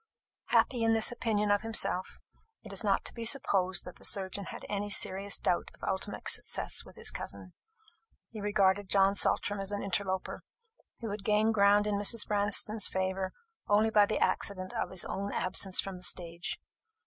Happy 0.47 0.81
in 0.83 0.93
this 0.93 1.11
opinion 1.11 1.51
of 1.51 1.61
himself, 1.61 2.17
it 2.63 2.73
is 2.73 2.83
not 2.83 3.05
to 3.05 3.13
be 3.13 3.23
supposed 3.23 3.85
that 3.85 3.97
the 3.97 4.03
surgeon 4.03 4.45
had 4.45 4.65
any 4.67 4.89
serious 4.89 5.37
doubt 5.37 5.69
of 5.75 5.83
ultimate 5.87 6.27
success 6.27 6.83
with 6.83 6.95
his 6.95 7.11
cousin. 7.11 7.53
He 8.31 8.41
regarded 8.41 8.89
John 8.89 9.15
Saltram 9.15 9.59
as 9.59 9.71
an 9.71 9.83
interloper, 9.83 10.41
who 11.01 11.11
had 11.11 11.23
gained 11.23 11.53
ground 11.53 11.85
in 11.85 11.99
Mrs. 11.99 12.27
Branston's 12.27 12.87
favour 12.87 13.31
only 13.69 13.91
by 13.91 14.07
the 14.07 14.17
accident 14.17 14.73
of 14.73 14.89
his 14.89 15.05
own 15.05 15.31
absence 15.33 15.79
from 15.79 15.97
the 15.97 16.01
stage. 16.03 16.59